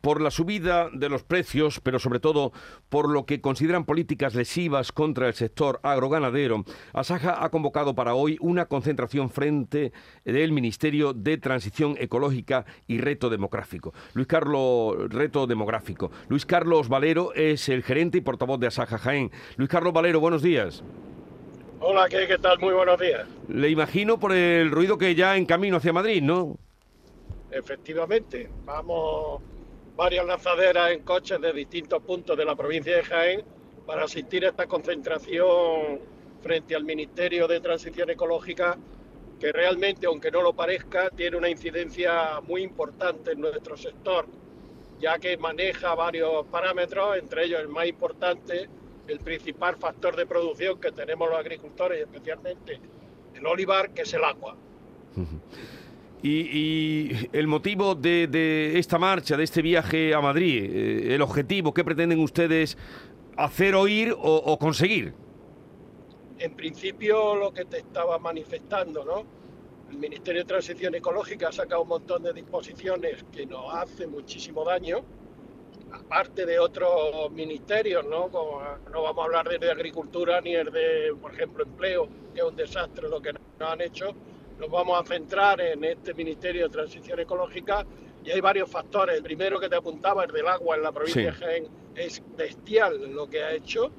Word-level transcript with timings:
por 0.00 0.20
la 0.20 0.30
subida 0.30 0.88
de 0.92 1.08
los 1.08 1.22
precios, 1.22 1.80
pero 1.80 1.98
sobre 1.98 2.20
todo 2.20 2.52
por 2.88 3.08
lo 3.08 3.26
que 3.26 3.40
consideran 3.40 3.84
políticas 3.84 4.34
lesivas 4.34 4.92
contra 4.92 5.28
el 5.28 5.34
sector 5.34 5.80
agroganadero, 5.82 6.64
Asaja 6.92 7.44
ha 7.44 7.50
convocado 7.50 7.94
para 7.94 8.14
hoy 8.14 8.36
una 8.40 8.66
concentración 8.66 9.30
frente 9.30 9.92
del 10.24 10.52
Ministerio 10.52 11.12
de 11.12 11.38
Transición 11.38 11.96
Ecológica 11.98 12.64
y 12.86 12.98
Reto 12.98 13.30
Demográfico. 13.30 13.92
Luis 14.14 14.26
Carlos, 14.26 14.96
Reto 15.08 15.46
Demográfico. 15.46 16.10
Luis 16.28 16.46
Carlos 16.46 16.88
Valero 16.88 17.32
es 17.34 17.68
el 17.68 17.82
gerente 17.82 18.18
y 18.18 18.20
portavoz 18.22 18.58
de 18.60 18.68
Asaja 18.68 18.98
Jaén. 18.98 19.30
Luis 19.56 19.68
Carlos 19.68 19.92
Valero, 19.92 20.20
buenos 20.20 20.42
días. 20.42 20.82
Hola, 21.80 22.08
¿qué, 22.08 22.26
¿qué 22.26 22.36
tal? 22.36 22.58
Muy 22.58 22.74
buenos 22.74 23.00
días. 23.00 23.26
Le 23.48 23.70
imagino 23.70 24.18
por 24.18 24.32
el 24.32 24.70
ruido 24.70 24.98
que 24.98 25.14
ya 25.14 25.36
en 25.36 25.46
camino 25.46 25.78
hacia 25.78 25.94
Madrid, 25.94 26.22
¿no? 26.22 26.58
Efectivamente, 27.50 28.48
vamos 28.64 29.40
varias 30.00 30.24
lanzaderas 30.24 30.92
en 30.92 31.02
coches 31.02 31.38
de 31.42 31.52
distintos 31.52 32.02
puntos 32.02 32.34
de 32.34 32.46
la 32.46 32.56
provincia 32.56 32.96
de 32.96 33.02
Jaén 33.02 33.44
para 33.84 34.04
asistir 34.04 34.46
a 34.46 34.48
esta 34.48 34.66
concentración 34.66 36.00
frente 36.40 36.74
al 36.74 36.84
Ministerio 36.84 37.46
de 37.46 37.60
Transición 37.60 38.08
Ecológica 38.08 38.78
que 39.38 39.52
realmente, 39.52 40.06
aunque 40.06 40.30
no 40.30 40.40
lo 40.40 40.54
parezca, 40.54 41.10
tiene 41.10 41.36
una 41.36 41.50
incidencia 41.50 42.40
muy 42.40 42.62
importante 42.62 43.32
en 43.32 43.42
nuestro 43.42 43.76
sector, 43.76 44.24
ya 44.98 45.18
que 45.18 45.36
maneja 45.36 45.94
varios 45.94 46.46
parámetros, 46.46 47.18
entre 47.18 47.44
ellos 47.44 47.60
el 47.60 47.68
más 47.68 47.86
importante, 47.86 48.70
el 49.06 49.18
principal 49.20 49.76
factor 49.76 50.16
de 50.16 50.24
producción 50.24 50.80
que 50.80 50.92
tenemos 50.92 51.28
los 51.28 51.38
agricultores, 51.38 52.00
especialmente 52.00 52.80
el 53.34 53.46
olivar, 53.46 53.90
que 53.90 54.00
es 54.00 54.14
el 54.14 54.24
agua. 54.24 54.56
Y, 56.22 57.28
el 57.32 57.46
motivo 57.46 57.94
de, 57.94 58.78
esta 58.78 58.98
marcha, 58.98 59.36
de 59.36 59.44
este 59.44 59.62
viaje 59.62 60.14
a 60.14 60.20
Madrid, 60.20 60.64
eh, 60.64 61.14
el 61.14 61.22
objetivo, 61.22 61.72
¿qué 61.72 61.82
pretenden 61.82 62.20
ustedes 62.20 62.76
hacer 63.36 63.74
oír 63.74 64.14
o, 64.18 64.58
conseguir? 64.58 65.14
En 66.38 66.54
principio 66.54 67.34
lo 67.36 67.52
que 67.52 67.64
te 67.64 67.78
estaba 67.78 68.18
manifestando, 68.18 69.04
¿no? 69.04 69.24
El 69.90 69.98
Ministerio 69.98 70.42
de 70.42 70.46
Transición 70.46 70.94
Ecológica 70.94 71.48
ha 71.48 71.52
sacado 71.52 71.82
un 71.82 71.88
montón 71.88 72.22
de 72.22 72.32
disposiciones 72.32 73.24
que 73.32 73.46
nos 73.46 73.74
hacen 73.74 74.10
muchísimo 74.10 74.64
daño, 74.64 74.98
aparte 75.90 76.46
de 76.46 76.58
otros 76.58 77.30
ministerios, 77.32 78.04
¿no? 78.04 78.30
no 78.92 79.02
vamos 79.02 79.18
a 79.18 79.24
hablar 79.24 79.48
de, 79.48 79.70
agricultura 79.70 80.40
ni 80.40 80.52
de, 80.52 81.14
por 81.20 81.34
ejemplo, 81.34 81.64
empleo, 81.64 82.08
que 82.32 82.40
es 82.40 82.46
un 82.46 82.54
desastre 82.54 83.08
lo 83.08 83.20
que 83.20 83.32
nos 83.32 83.42
han 83.58 83.80
hecho, 83.80 84.14
nos 84.60 84.70
vamos 84.70 85.00
a 85.00 85.04
centrar 85.04 85.58
en 85.62 85.82
este 85.84 86.12
Ministerio 86.12 86.64
de 86.64 86.68
Transición 86.68 87.18
Ecológica 87.18 87.86
y 88.22 88.30
hay 88.30 88.42
varios 88.42 88.70
factores. 88.70 89.16
El 89.16 89.22
primero 89.22 89.58
que 89.58 89.70
te 89.70 89.76
apuntaba, 89.76 90.24
el 90.24 90.30
del 90.30 90.46
agua 90.46 90.76
en 90.76 90.82
la 90.82 90.92
provincia 90.92 91.22
de 91.22 91.32
Jaén, 91.32 91.68
es 91.94 92.22
bestial 92.36 93.10
lo 93.14 93.28
que 93.28 93.42
ha 93.42 93.52
hecho. 93.54 93.90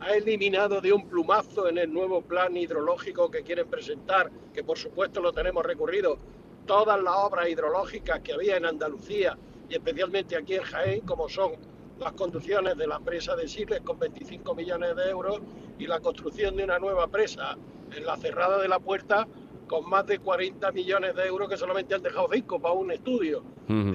Ha 0.00 0.12
eliminado 0.12 0.82
de 0.82 0.92
un 0.92 1.08
plumazo 1.08 1.68
en 1.68 1.78
el 1.78 1.90
nuevo 1.90 2.20
plan 2.20 2.54
hidrológico 2.54 3.30
que 3.30 3.42
quieren 3.42 3.66
presentar, 3.68 4.30
que 4.52 4.62
por 4.62 4.76
supuesto 4.76 5.22
lo 5.22 5.32
tenemos 5.32 5.64
recurrido, 5.64 6.18
todas 6.66 7.02
las 7.02 7.14
obras 7.16 7.48
hidrológicas 7.48 8.20
que 8.20 8.34
había 8.34 8.58
en 8.58 8.66
Andalucía 8.66 9.38
y 9.70 9.74
especialmente 9.74 10.36
aquí 10.36 10.54
en 10.54 10.62
Jaén, 10.62 11.00
como 11.00 11.30
son 11.30 11.52
las 11.98 12.12
conducciones 12.12 12.76
de 12.76 12.86
la 12.86 13.00
presa 13.00 13.36
de 13.36 13.48
Siles 13.48 13.80
con 13.80 13.98
25 13.98 14.54
millones 14.54 14.96
de 14.96 15.08
euros 15.08 15.40
y 15.78 15.86
la 15.86 16.00
construcción 16.00 16.56
de 16.56 16.64
una 16.64 16.78
nueva 16.78 17.06
presa 17.08 17.56
en 17.94 18.04
la 18.04 18.16
cerrada 18.18 18.58
de 18.58 18.68
la 18.68 18.78
puerta 18.78 19.26
con 19.70 19.88
más 19.88 20.04
de 20.04 20.18
40 20.18 20.72
millones 20.72 21.14
de 21.14 21.26
euros 21.28 21.48
que 21.48 21.56
solamente 21.56 21.94
han 21.94 22.02
dejado 22.02 22.28
cinco 22.32 22.58
para 22.58 22.74
un 22.74 22.90
estudio. 22.90 23.44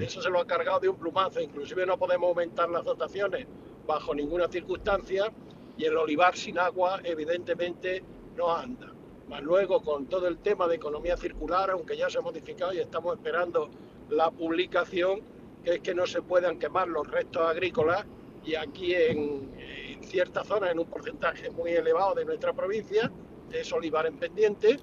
Eso 0.00 0.22
se 0.22 0.30
lo 0.30 0.40
ha 0.40 0.46
cargado 0.46 0.80
de 0.80 0.88
un 0.88 0.96
plumazo. 0.96 1.38
Inclusive 1.38 1.84
no 1.84 1.98
podemos 1.98 2.28
aumentar 2.28 2.70
las 2.70 2.82
dotaciones 2.82 3.46
bajo 3.86 4.14
ninguna 4.14 4.48
circunstancia 4.48 5.30
y 5.76 5.84
el 5.84 5.94
olivar 5.98 6.34
sin 6.34 6.58
agua 6.58 7.00
evidentemente 7.04 8.02
no 8.38 8.56
anda. 8.56 8.90
Más 9.28 9.42
luego 9.42 9.82
con 9.82 10.06
todo 10.06 10.28
el 10.28 10.38
tema 10.38 10.66
de 10.66 10.76
economía 10.76 11.14
circular, 11.18 11.68
aunque 11.68 11.94
ya 11.94 12.08
se 12.08 12.16
ha 12.16 12.22
modificado 12.22 12.72
y 12.72 12.78
estamos 12.78 13.14
esperando 13.14 13.68
la 14.08 14.30
publicación, 14.30 15.20
que 15.62 15.74
es 15.74 15.80
que 15.80 15.94
no 15.94 16.06
se 16.06 16.22
puedan 16.22 16.58
quemar 16.58 16.88
los 16.88 17.06
restos 17.06 17.42
agrícolas 17.42 18.06
y 18.46 18.54
aquí 18.54 18.94
en, 18.94 19.52
en 19.58 20.02
ciertas 20.04 20.46
zonas, 20.46 20.70
en 20.70 20.78
un 20.78 20.86
porcentaje 20.86 21.50
muy 21.50 21.72
elevado 21.72 22.14
de 22.14 22.24
nuestra 22.24 22.54
provincia, 22.54 23.12
es 23.60 23.72
olivar 23.72 24.06
en 24.06 24.16
pendiente 24.16 24.78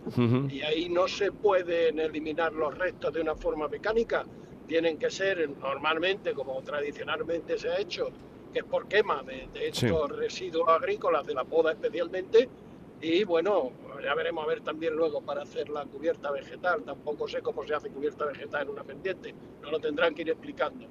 y 0.49 0.61
ahí 0.61 0.89
no 0.89 1.07
se 1.07 1.31
pueden 1.31 1.99
eliminar 1.99 2.53
los 2.53 2.77
restos 2.77 3.13
de 3.13 3.21
una 3.21 3.35
forma 3.35 3.67
mecánica, 3.67 4.25
tienen 4.67 4.97
que 4.97 5.09
ser 5.09 5.49
normalmente, 5.49 6.33
como 6.33 6.61
tradicionalmente 6.61 7.57
se 7.57 7.69
ha 7.69 7.79
hecho, 7.79 8.09
que 8.51 8.59
es 8.59 8.65
por 8.65 8.87
quema 8.87 9.23
de, 9.23 9.49
estos 9.67 10.11
residuos 10.15 10.69
agrícolas, 10.69 11.25
de 11.25 11.33
la 11.33 11.43
poda 11.43 11.71
especialmente, 11.71 12.49
y 13.01 13.23
bueno, 13.25 13.71
ya 14.01 14.15
veremos 14.15 14.45
a 14.45 14.47
ver 14.47 14.61
también 14.61 14.95
luego 14.95 15.21
para 15.21 15.43
hacer 15.43 15.69
la 15.69 15.85
cubierta 15.85 16.31
vegetal, 16.31 16.83
tampoco 16.83 17.27
sé 17.27 17.41
cómo 17.41 17.65
se 17.65 17.73
hace 17.73 17.89
cubierta 17.89 18.25
vegetal 18.25 18.63
en 18.63 18.69
una 18.69 18.83
pendiente, 18.83 19.33
no 19.61 19.71
lo 19.71 19.79
tendrán 19.79 20.15
que 20.15 20.21
ir 20.21 20.29
explicando. 20.29 20.87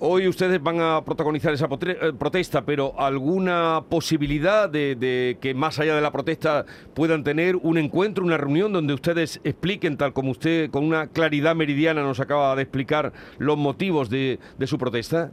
Hoy 0.00 0.28
ustedes 0.28 0.62
van 0.62 0.80
a 0.80 1.04
protagonizar 1.04 1.52
esa 1.52 1.66
eh, 1.66 2.12
protesta, 2.16 2.64
pero 2.64 2.94
¿alguna 2.96 3.82
posibilidad 3.90 4.70
de, 4.70 5.38
que 5.40 5.54
más 5.54 5.80
allá 5.80 5.96
de 5.96 6.00
la 6.00 6.12
protesta 6.12 6.64
puedan 6.94 7.24
tener 7.24 7.56
un 7.56 7.78
encuentro, 7.78 8.24
una 8.24 8.36
reunión 8.36 8.72
donde 8.72 8.94
ustedes 8.94 9.40
expliquen, 9.42 9.96
tal 9.96 10.12
como 10.12 10.30
usted 10.30 10.70
con 10.70 10.84
una 10.84 11.08
claridad 11.08 11.56
meridiana 11.56 12.04
nos 12.04 12.20
acaba 12.20 12.54
de 12.54 12.62
explicar, 12.62 13.12
los 13.38 13.56
motivos 13.56 14.08
de, 14.08 14.38
su 14.66 14.78
protesta? 14.78 15.32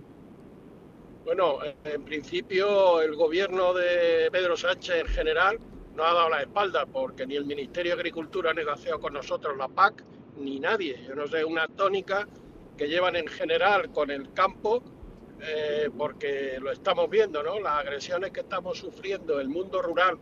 Bueno, 1.26 1.60
en 1.84 2.04
principio 2.04 3.02
el 3.02 3.16
gobierno 3.16 3.72
de 3.72 4.30
Pedro 4.32 4.58
Sánchez 4.58 4.96
en 5.02 5.08
general 5.08 5.60
no 5.96 6.04
ha 6.04 6.14
dado 6.14 6.30
la 6.30 6.42
espalda 6.42 6.88
porque 6.88 7.28
ni 7.28 7.36
el 7.36 7.46
Ministerio 7.46 7.92
de 7.92 8.00
Agricultura 8.00 8.50
ha 8.50 8.54
negociado 8.56 9.00
con 9.00 9.14
nosotros 9.14 9.56
la 9.58 9.68
PAC, 9.68 10.04
ni 10.40 10.60
nadie. 10.60 11.06
Yo 11.08 11.14
no 11.14 11.28
sé, 11.28 11.46
una 11.46 11.68
tónica 11.68 12.28
que 12.78 12.88
llevan 12.88 13.16
en 13.16 13.28
general 13.28 13.92
con 13.92 14.12
el 14.12 14.34
campo, 14.34 14.84
eh, 15.42 15.90
porque 15.98 16.58
lo 16.60 16.72
estamos 16.72 17.10
viendo, 17.10 17.44
¿no? 17.44 17.60
Las 17.60 17.80
agresiones 17.80 18.32
que 18.32 18.42
estamos 18.42 18.78
sufriendo, 18.78 19.40
el 19.40 19.50
mundo 19.50 19.82
rural, 19.82 20.18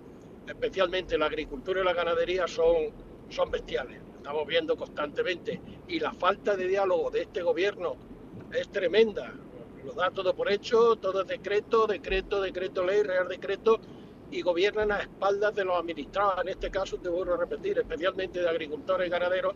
especialmente 0.48 1.18
la 1.18 1.28
agricultura 1.28 1.82
y 1.82 1.84
la 1.84 1.94
ganadería, 1.94 2.48
son, 2.48 2.92
son 3.30 3.52
bestiales. 3.52 4.02
Estamos 4.18 4.48
viendo 4.48 4.76
constantemente. 4.76 5.62
Y 5.88 6.00
la 6.00 6.14
falta 6.14 6.56
de 6.56 6.68
diálogo 6.68 7.12
de 7.12 7.24
este 7.24 7.42
gobierno 7.42 7.96
es 8.52 8.70
tremenda. 8.70 9.34
Lo 9.84 9.94
da 9.94 10.12
todo 10.12 10.34
por 10.34 10.52
hecho, 10.52 10.96
todo 10.96 11.22
es 11.22 11.28
decreto, 11.28 11.88
decreto, 11.88 12.42
decreto 12.42 12.86
ley, 12.86 13.04
real 13.04 13.28
decreto, 13.28 13.80
y 14.32 14.42
gobiernan 14.42 14.92
a 14.92 15.00
espaldas 15.00 15.54
de 15.54 15.64
los 15.64 15.78
administrados, 15.78 16.42
en 16.42 16.50
este 16.50 16.72
caso 16.72 16.98
te 16.98 17.08
vuelvo 17.08 17.36
a 17.36 17.38
repetir, 17.38 17.78
especialmente 17.78 18.40
de 18.40 18.50
agricultores 18.50 19.08
y 19.08 19.12
ganaderos, 19.12 19.54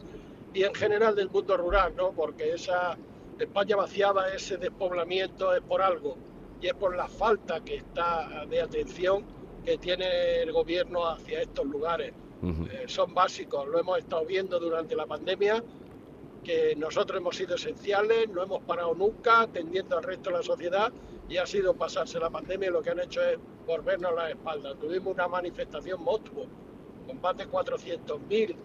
y 0.58 0.64
en 0.64 0.74
general 0.74 1.16
del 1.16 1.30
mundo 1.30 1.56
rural, 1.56 1.94
¿no? 1.96 2.14
Porque 2.14 2.52
esa 2.52 2.98
España 3.38 3.76
vaciada, 3.76 4.34
ese 4.34 4.58
despoblamiento 4.58 5.54
es 5.54 5.62
por 5.62 5.84
algo 5.84 6.18
y 6.60 6.66
es 6.66 6.74
por 6.74 6.96
la 6.96 7.08
falta 7.08 7.64
que 7.64 7.76
está 7.76 8.44
de 8.50 8.60
atención 8.60 9.24
que 9.64 9.78
tiene 9.78 10.42
el 10.42 10.52
gobierno 10.52 11.08
hacia 11.08 11.44
estos 11.44 11.64
lugares. 11.68 12.12
Eh, 12.42 12.86
son 12.88 13.14
básicos, 13.14 13.68
lo 13.68 13.80
hemos 13.80 14.00
estado 14.00 14.26
viendo 14.26 14.60
durante 14.60 14.96
la 14.96 15.06
pandemia, 15.06 15.64
que 16.44 16.76
nosotros 16.76 17.20
hemos 17.20 17.36
sido 17.36 17.54
esenciales, 17.54 18.28
no 18.28 18.42
hemos 18.42 18.64
parado 18.64 18.96
nunca 18.96 19.42
atendiendo 19.42 19.96
al 19.96 20.04
resto 20.04 20.32
de 20.32 20.38
la 20.38 20.44
sociedad 20.44 20.92
y 21.30 21.38
ha 21.38 21.46
sido 21.46 21.76
pasarse 21.76 22.20
la 22.20 22.32
pandemia 22.32 22.70
y 22.70 22.72
lo 22.72 22.82
que 22.82 22.90
han 22.90 23.00
hecho 23.00 23.22
es 23.22 23.38
volvernos 23.68 24.12
la 24.16 24.32
espalda. 24.32 24.74
Tuvimos 24.74 25.14
una 25.14 25.28
manifestación 25.28 26.02
monstruo 26.02 26.48
con 27.06 27.22
más 27.22 27.38
de 27.38 27.48
400.000 27.48 28.56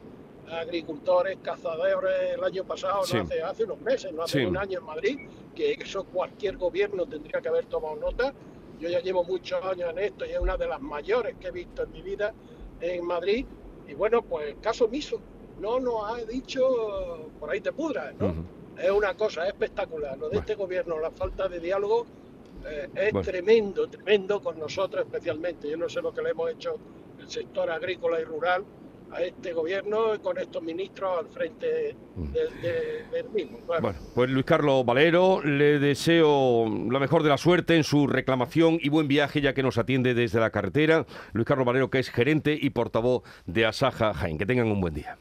agricultores, 0.53 1.39
cazadores 1.43 2.35
el 2.35 2.45
año 2.45 2.65
pasado, 2.65 3.03
no 3.13 3.23
hace, 3.23 3.43
hace 3.43 3.65
unos 3.65 3.81
meses, 3.81 4.13
no 4.13 4.23
hace 4.23 4.47
un 4.47 4.57
año 4.57 4.79
en 4.79 4.85
Madrid, 4.85 5.19
que 5.55 5.73
eso 5.73 6.05
cualquier 6.05 6.57
gobierno 6.57 7.07
tendría 7.07 7.41
que 7.41 7.49
haber 7.49 7.67
tomado 7.67 7.97
nota. 7.97 8.33
Yo 8.79 8.89
ya 8.89 9.01
llevo 9.01 9.25
muchos 9.25 9.63
años 9.65 9.91
en 9.91 9.99
esto 9.99 10.27
y 10.27 10.31
es 10.31 10.39
una 10.39 10.57
de 10.57 10.67
las 10.67 10.81
mayores 10.81 11.37
que 11.39 11.49
he 11.49 11.51
visto 11.53 11.85
en 11.85 11.93
mi 11.93 12.03
vida 12.03 12.35
en 12.81 13.07
Madrid. 13.07 13.47
Y 13.89 13.95
bueno, 13.95 14.23
pues 14.23 14.57
caso 14.61 14.87
omiso. 14.87 15.21
No 15.61 15.79
nos 15.79 16.05
ha 16.05 16.25
dicho, 16.25 17.31
por 17.39 17.51
ahí 17.51 17.61
te 17.61 17.73
pudras, 17.73 18.15
¿no? 18.19 18.35
Es 18.77 18.91
una 18.91 19.15
cosa 19.15 19.47
espectacular. 19.47 20.19
Lo 20.19 20.29
de 20.29 20.39
este 20.39 20.55
gobierno, 20.55 20.99
la 20.99 21.11
falta 21.11 21.47
de 21.47 21.61
diálogo, 21.61 22.07
eh, 22.67 22.89
es 22.95 23.25
tremendo, 23.25 23.89
tremendo 23.89 24.41
con 24.41 24.59
nosotros 24.59 25.05
especialmente. 25.05 25.69
Yo 25.69 25.77
no 25.77 25.89
sé 25.89 26.03
lo 26.03 26.13
que 26.13 26.23
le 26.23 26.31
hemos 26.31 26.51
hecho 26.51 26.77
el 27.21 27.31
sector 27.31 27.71
agrícola 27.71 28.21
y 28.21 28.25
rural 28.25 28.65
a 29.13 29.23
este 29.23 29.53
gobierno 29.53 30.21
con 30.23 30.39
estos 30.39 30.63
ministros 30.63 31.19
al 31.19 31.29
frente 31.29 31.95
mm. 32.17 32.33
del 32.33 33.29
mismo. 33.35 33.59
Bueno, 33.67 33.99
pues 34.15 34.31
Luis 34.31 34.45
Carlos 34.45 34.85
Valero, 34.85 35.43
le 35.43 35.79
deseo 35.79 36.67
la 36.91 36.99
mejor 36.99 37.23
de 37.23 37.29
la 37.29 37.39
suerte 37.39 37.77
en 37.77 37.85
su 37.85 38.07
reclamación 38.07 38.79
y 38.81 38.89
buen 38.89 39.09
viaje 39.09 39.41
ya 39.41 39.55
que 39.55 39.63
nos 39.63 39.79
atiende 39.79 40.15
desde 40.15 40.41
la 40.41 40.51
carretera. 40.51 41.07
Luis 41.33 41.47
Carlos 41.47 41.67
Valero, 41.67 41.91
que 41.91 41.99
es 41.99 42.11
gerente 42.11 42.59
y 42.61 42.71
portavoz 42.71 43.23
de 43.47 43.67
Asaja 43.67 44.15
Jaén. 44.15 44.39
Que 44.39 44.47
tengan 44.47 44.71
un 44.71 44.81
buen 44.81 44.95
día. 44.95 45.19